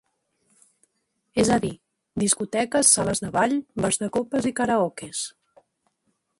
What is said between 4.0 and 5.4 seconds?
de copes i karaokes.